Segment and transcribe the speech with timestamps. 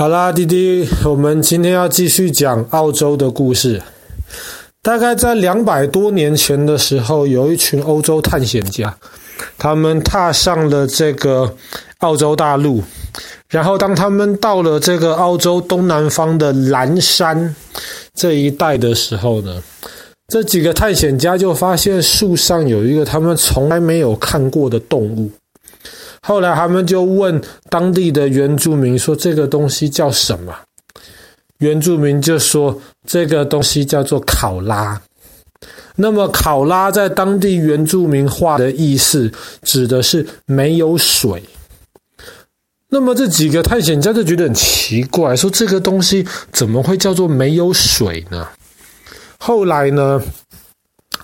[0.00, 3.82] 好啦，弟弟，我们今天要继续讲澳洲的故事。
[4.80, 8.96] 大概在两百多年前的时候，有一群欧洲探险家，
[9.58, 11.54] 他们踏上了这个
[11.98, 12.82] 澳洲大陆。
[13.50, 17.54] 然后，当他们到了这个澳洲东南方的蓝山
[18.14, 19.62] 这一带的时候呢，
[20.28, 25.30] 这几个探险家就发现树上有一个他们从来没有看过的动物。
[26.22, 30.54] 后来他们就问当地的原住民说：“这个东西叫什么？”
[31.58, 35.00] 原住民就说：“这个东西叫做考拉。”
[35.96, 39.30] 那么“考拉”在当地原住民话的意思
[39.62, 41.42] 指的是没有水。
[42.88, 48.48] 那么这几个探险家就觉得很奇怪，说：“这个东西怎么会叫做没有水呢？”
[49.38, 50.20] 后来呢，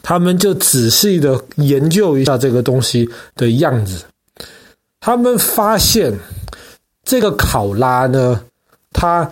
[0.02, 4.04] 他们就仔细的研究一下这个东西的样子。
[5.00, 6.12] 他们发现
[7.04, 8.41] 这个考拉呢，
[8.92, 9.30] 它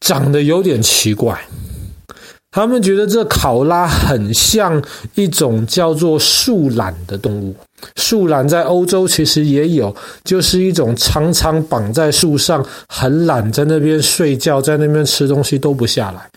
[0.00, 1.38] 长得有点奇怪。
[2.52, 4.82] 他们觉得这考拉很像
[5.14, 7.54] 一种叫做树懒的动物。
[7.94, 16.28] 树懒在欧洲其实也有，就是一种常常绑在树上，很懒，在那边睡觉，在那边吃东西都不下来。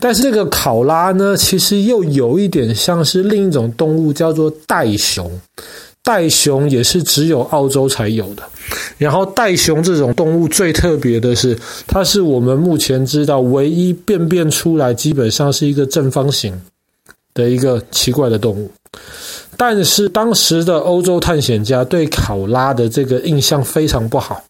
[0.00, 5.30] 但是这个考拉呢，其实又有一点像是另一种动物，叫做袋熊。
[6.04, 8.42] 袋熊也是只有澳洲才有的。
[8.98, 16.60] 然后袋熊这种动物最特别的是，它是我们目前知道唯一便便出来基本上是一个正方形
[17.32, 18.70] 的一个奇怪的动物。
[19.56, 24.42] 但是当时的欧洲探险家对考拉的这个印象非常不好，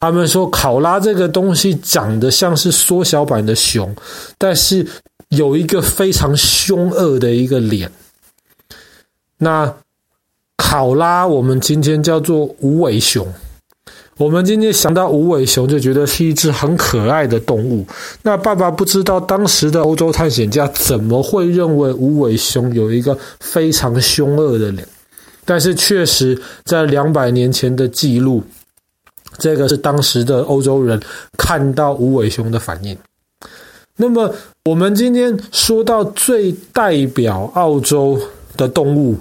[0.00, 3.94] 他们说考拉这个东西长得像是缩小版的熊，
[4.38, 4.86] 但是
[5.28, 7.90] 有一个非常凶恶的一个脸。
[9.36, 9.74] 那。
[10.74, 13.24] 考拉，我们今天叫做无尾熊。
[14.16, 17.86] 我们今天想到无尾熊，就觉得是一只很可爱的动物。
[18.22, 24.84] 那爸爸不知道当时的欧洲探险家怎么会认为无尾熊有一个非常凶恶的脸，
[25.44, 28.42] 但是确实在两百年前的记录，
[29.38, 31.00] 这个是当时的欧洲人
[31.38, 32.98] 看到无尾熊的反应。
[33.96, 38.20] 那么我们今天说到最代表澳洲
[38.56, 39.16] 的动物。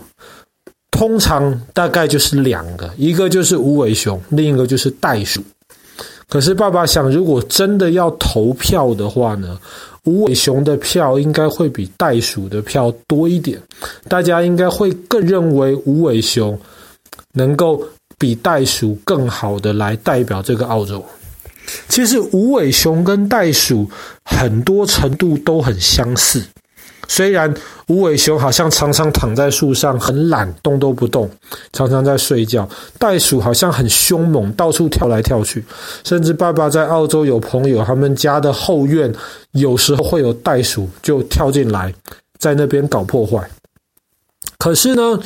[0.94, 5.44] 通常大概就是两个，一个就是无尾熊，另一个就是袋鼠。
[6.30, 9.60] 可是爸爸想，如果真的要投票的话呢，
[10.06, 13.60] 无尾熊的票应该会比袋鼠的票多一点。
[14.08, 16.58] 大家应该会更认为无尾熊
[17.34, 17.84] 能够
[18.20, 21.04] 比袋鼠更好的来代表这个澳洲。
[21.90, 23.90] 其实无尾熊跟袋鼠
[24.24, 26.44] 很多程度都很相似。
[27.08, 27.54] 虽然
[27.88, 31.30] 无尾熊好像常常躺在树上，很懒，动都不动，
[31.74, 32.68] 常常在睡觉。
[32.98, 35.64] 袋鼠好像很凶猛，到处跳来跳去。
[36.04, 39.14] 甚至爸爸在澳洲有朋友，他们家的后院
[39.52, 41.94] 有时候会有袋鼠就跳进来，
[42.40, 43.48] 在那边搞破坏。
[44.58, 45.20] 可是呢，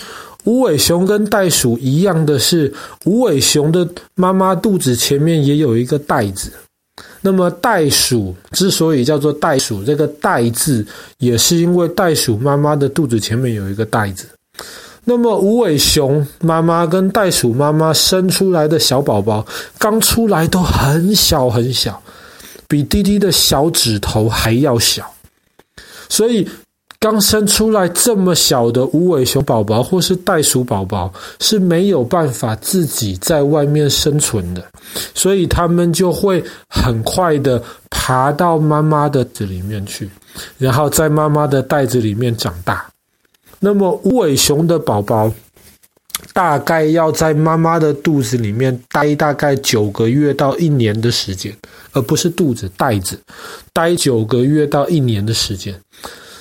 [0.45, 2.73] 无尾熊跟袋鼠一样的是，
[3.05, 6.51] 无尾熊的妈妈肚子前面也有一个袋子。
[7.21, 10.85] 那么袋鼠之所以叫做袋鼠，这个“袋”字
[11.19, 14.27] 也是因为袋鼠妈妈的肚子前面有一个袋子。
[15.03, 19.45] 那么无尾熊妈妈跟袋鼠妈妈生出来的小宝宝，
[19.77, 22.01] 刚出来都很小很小，
[22.67, 25.13] 比滴滴的小指头还要小，
[26.09, 26.47] 所以。
[26.99, 34.63] 刚生出来这么小的无尾熊宝宝或是袋鼠宝宝是没有办法自己在外面生存的，
[35.13, 40.09] 所以他们就会很快的爬到妈妈的子里面去，
[40.57, 42.85] 然后在妈妈的袋子里面长大。
[43.59, 45.31] 那么无尾熊的宝宝
[46.33, 51.55] 大概要在妈妈的肚子里面待大概九个月到一年的时间，
[51.91, 53.19] 而不是肚子，袋子，
[53.71, 55.79] 待九个月到一年的时间。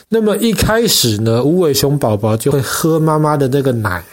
[0.09, 4.05] 那么一开始呢，无尾熊宝宝就会喝妈妈的那个奶，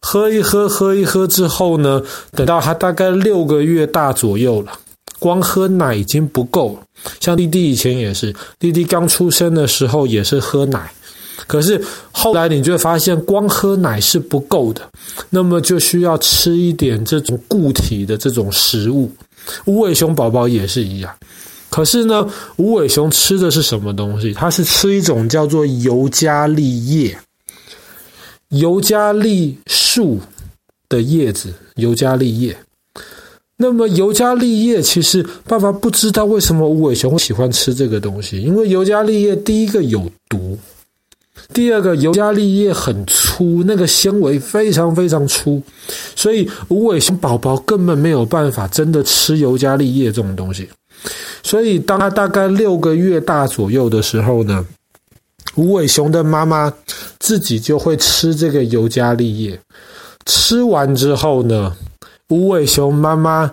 [0.00, 2.00] 喝一喝，喝一喝之后呢，
[2.32, 4.72] 等到他大概六个月大左右了，
[5.18, 6.78] 光喝奶已经不够。
[7.18, 10.88] 像弟弟以前也是，弟弟刚出生的时候也是喝奶，
[11.48, 11.82] 可是
[12.12, 14.82] 后来你就会发现，光喝奶是不够的，
[15.28, 19.10] 那么就需要吃一点这种固体的这种食物。
[19.64, 21.12] 无尾熊宝宝也是一样。
[21.70, 24.34] 可是呢，无尾熊吃的是什么东西？
[24.34, 27.16] 它是吃一种叫做尤加利叶、
[28.48, 30.18] 尤加利树
[30.88, 32.56] 的叶子，尤加利叶。
[33.56, 40.58] 那么尤加利叶，其实爸爸不知道为什么无尾熊会喜欢吃这个东西，因为尤加利叶第一个有毒，
[41.52, 45.62] 第二个，尤加利叶很粗，那个纤维非常非常粗，
[46.16, 50.68] 所以无尾熊宝宝根本没有办法真的吃尤加利叶这种东西。
[51.42, 54.66] 所以当他大概六个月大左右的时候呢，
[55.54, 56.72] 无尾熊的妈妈
[57.18, 59.60] 自己就会吃这个尤加利叶。
[60.26, 61.76] 吃完之后呢，
[62.28, 63.52] 无尾熊妈妈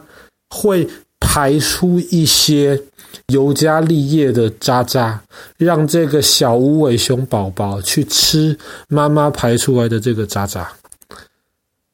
[0.49, 0.87] 会
[1.19, 2.81] 排出一些。
[3.27, 5.21] 尤加利叶的渣渣，
[5.57, 8.57] 让这个小无尾熊宝宝去吃
[8.87, 10.71] 妈妈排出来的这个渣渣。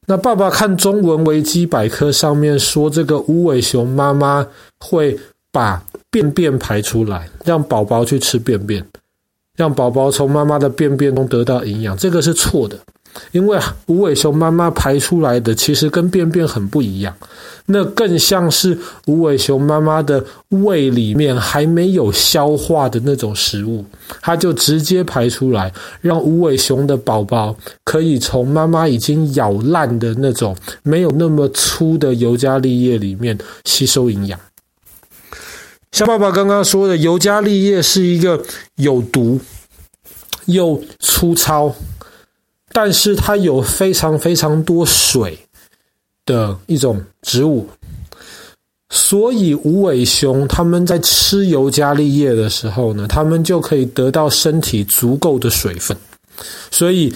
[0.06, 4.46] 那爸爸看中文维基百科上面说，这个无尾熊妈妈
[4.80, 5.18] 会
[5.54, 8.84] 把便便排出来，让宝宝去吃便便，
[9.56, 12.78] 让宝宝从妈妈的便便中得到营养，这个是错的。
[13.32, 17.16] 因为无尾熊妈妈排出来的其实跟便便很不一样，
[17.68, 23.86] 那更像是无尾熊妈妈的胃里面还没有消化的那种食物，
[24.20, 25.72] 它就直接排出来，
[26.02, 34.40] 让无尾熊的宝宝可以从妈妈已经咬烂的那种没有那么粗的尤加利叶里面吸收营养。
[35.94, 38.44] 像爸爸刚刚说的，尤加利叶是一个
[38.76, 39.40] 有毒
[40.48, 41.74] 又粗糙。
[42.76, 45.38] 但是它有非常非常多水
[46.26, 47.70] 的一种植物，
[48.90, 55.96] 所以无尾熊他们在吃尤加利叶的时候呢，他们就可以得到身体足够的水分。
[56.72, 57.14] 所以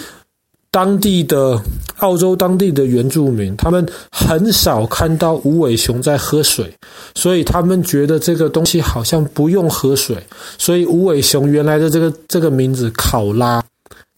[0.77, 1.59] 当地的
[1.97, 6.71] 澳洲当地的原住民，他们很少看到无尾熊在喝水，
[7.15, 10.15] 所以他们觉得这个东西好像不用喝水。
[10.59, 13.63] 所以无尾熊原来的这个这个名字考拉。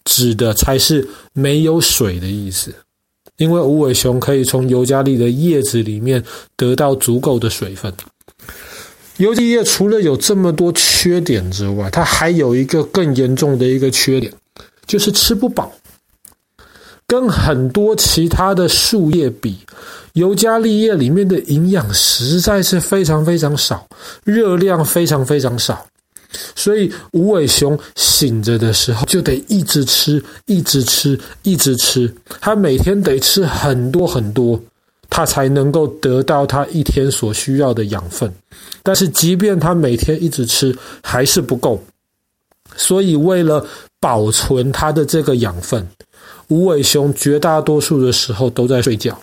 [0.04, 2.74] 指的才是没有水的意思，
[3.36, 6.22] 因为无尾熊可以从尤加利的叶子里面
[6.56, 7.92] 得到足够的水分。
[9.18, 14.32] 尤加利叶除了有这么多缺点之外，它还有一个更严重的一个缺点，
[14.86, 15.70] 就是吃不饱。
[17.10, 19.58] 跟很多其他的树叶比，
[20.12, 23.84] 尤加利叶里面的营养实在是非常非常少，
[24.22, 25.84] 热量非常非常少。
[26.54, 32.14] 所以无尾熊醒着的时候就得一直吃，一直吃，一直吃。
[32.40, 34.62] 它每天得吃很多很多，
[35.08, 38.32] 它才能够得到它一天所需要的养分。
[38.84, 40.72] 但是，即便它每天一直吃，
[41.02, 41.82] 还是不够。
[42.76, 43.66] 所以，为了
[43.98, 45.86] 保存它的这个养分，
[46.48, 49.20] 无尾熊绝大多数的时候都在睡觉。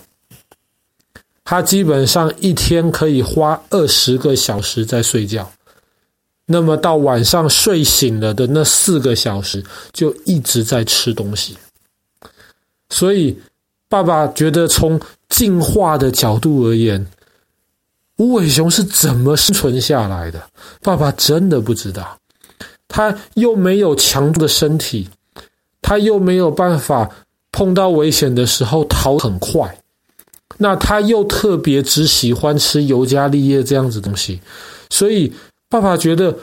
[1.44, 5.50] 它基本上一天可以花二十个小时在睡觉。
[6.44, 11.56] 那么到晚上睡醒了的那四个小时，就一直在吃东西。
[12.90, 13.38] 所以，
[13.88, 17.06] 爸爸觉得从进化的角度而言，
[18.16, 20.42] 无尾熊是怎么生存下来的？
[20.82, 22.18] 爸爸真的不知道。
[22.88, 25.08] 他又没有强壮的身体，
[25.80, 27.08] 他又没有办法
[27.52, 29.78] 碰到危险的时候逃很快。
[30.56, 34.40] 那他又特别只喜欢吃尤加利叶这样子东西，
[34.90, 35.32] 所以。
[35.70, 36.34] 爸爸觉得，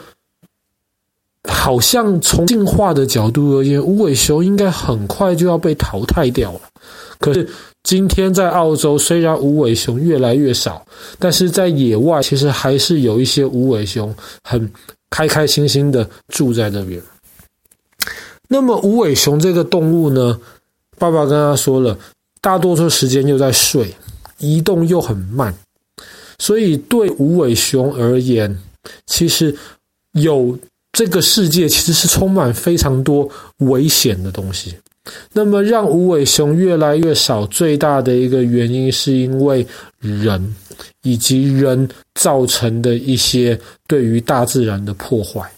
[1.48, 6.60] 好像从进化的角度而言，无尾熊应该很快就要被淘汰掉了。
[7.18, 7.48] 可是
[7.82, 10.86] 今天在澳洲，虽然无尾熊越来越少，
[11.18, 14.14] 但是在野外其实还是有一些无尾熊
[14.44, 14.72] 很
[15.10, 17.00] 开开心心的住在那边。
[18.48, 20.40] 那么无尾熊这个动物呢，
[20.98, 21.98] 爸爸跟他说了，
[22.40, 23.92] 大多数时间又在睡，
[24.38, 25.52] 移动又很慢，
[26.38, 28.56] 所以对无尾熊而言，
[29.06, 29.54] 其实
[30.12, 30.56] 有
[30.92, 34.76] 这个世界其实是充满非常多危险的东西。
[35.32, 39.66] 那么让无尾熊越来越少，最大的一个原因是因为
[39.98, 40.54] 人
[41.02, 43.56] 以及人造成的一些
[43.86, 45.48] 对于大自然的破坏。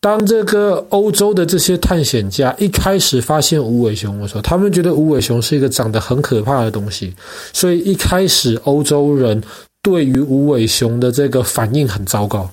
[0.00, 7.14] 当这个欧洲的这些探险家一开始发现无尾熊的时候，他们觉得无尾熊是一个长得很可怕的东西，
[7.52, 9.42] 所以一开始欧洲人。
[9.84, 12.48] 对于无尾熊的这个反应很糟糕，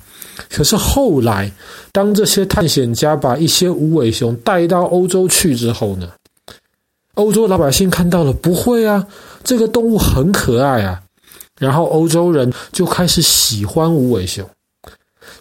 [0.49, 1.49] 可是后来，
[1.93, 6.09] 当这些探险家把一些无尾熊带到欧洲去之后呢，
[7.13, 9.07] 欧洲老百姓看到了，不会啊，
[9.45, 11.01] 这个动物很可爱啊，
[11.61, 14.43] 然后欧洲人就开始喜欢无尾熊，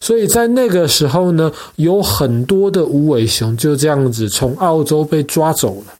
[0.02, 5.94] 所以在那个时候呢，有很多的无尾熊就这样子从澳洲被抓走了。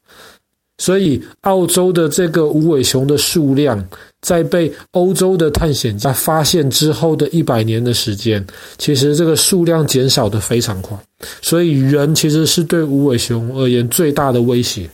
[0.76, 3.82] 所以，澳洲的这个无尾熊的数量，
[4.20, 8.46] 在被欧洲的探险家发现之后的一百年的时间，
[8.76, 10.94] 其实这个数量减少得非常快。
[11.40, 14.88] 所以，人其实是对无尾熊而言最大的威胁。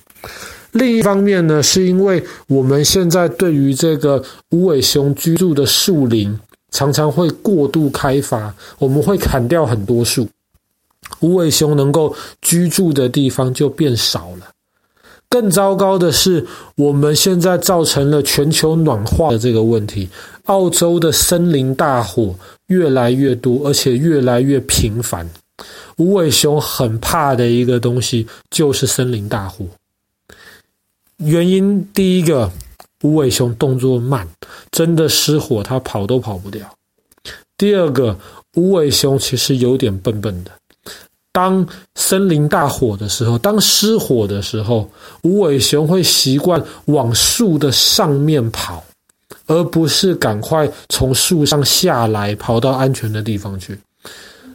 [0.73, 6.39] 另一方面呢，是因为我们现在对于这个无尾熊居住的树林
[6.71, 10.29] 常常会过度开发，我们会砍掉很多树。
[11.21, 14.51] 无尾熊能够居住的地方就变少了。
[15.29, 16.47] 更糟糕的是，
[16.77, 20.09] 我们现在造成了全球暖化的这个问题。
[20.45, 22.35] 澳洲的森林大火
[22.67, 25.29] 越来越多，而且越来越频繁。
[25.97, 29.65] 无尾熊很怕的一个东西就是森林大火。
[31.19, 32.51] 原因第一个，
[33.03, 34.29] 无尾熊动作慢，
[34.71, 36.71] 真的失火它跑都跑不掉。
[37.57, 38.19] 第二个，
[38.55, 40.51] 无尾熊其实有点笨笨的。
[41.33, 44.91] 当森林大火的时候，当失火的时候，
[45.23, 48.85] 无尾熊会习惯往树的上面跑，
[49.47, 53.79] 而不是赶快从树上下来，跑到安全的地方去。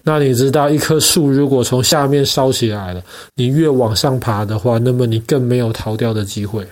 [0.03, 3.01] 那你知道，一棵树如果从下面烧起来了，
[3.35, 6.65] 你越往上爬的话，那么你更没有逃掉的机会。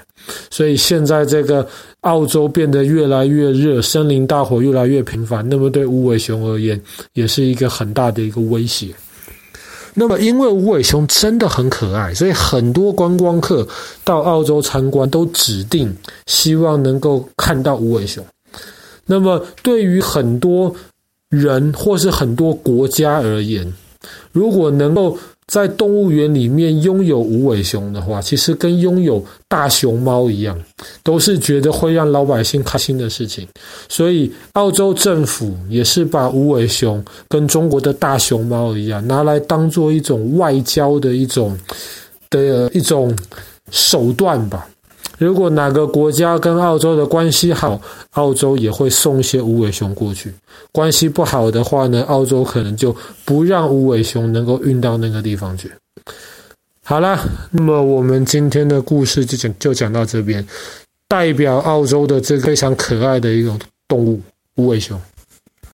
[0.50, 1.66] 所以现在这个
[2.02, 6.80] 澳洲变得越来越热，森林大火越来越频繁，那么对无尾熊而言，
[7.14, 8.88] 也是一个很大的一个威胁。
[9.94, 13.68] 那么，因为无尾熊真的很可爱，所以很多观光客
[14.04, 15.96] 到澳洲参观都指定
[16.28, 18.24] 希望能够看到无尾熊。
[19.06, 20.74] 那么，对于很多
[21.30, 23.72] 人或是很多国家而言，
[24.32, 25.18] 如果能够
[25.48, 30.60] 在动物园里面拥有无尾熊的话，其实跟拥有大熊猫一样，
[31.04, 33.48] 都是觉得会让老百姓开心的事情。
[33.88, 41.58] 所以，澳洲政府也是把无尾熊跟中国的大熊猫一样，拿来当做一种外交的一种
[42.30, 43.16] 的一种
[43.72, 44.68] 手段吧。
[45.20, 47.80] 如果哪个国家跟澳洲的关系好，
[48.12, 50.30] 澳洲也会送一些无尾熊过去；
[50.72, 52.96] 关系不好的话呢，澳洲可能就
[53.26, 55.70] 不让无尾熊能够运到那个地方去。
[56.84, 57.20] 好啦，
[57.52, 60.44] 那么我们今天的故事就讲就讲到这边，
[61.08, 64.22] 代表澳洲的这非常可爱的一种动物——
[64.56, 65.00] 无尾熊。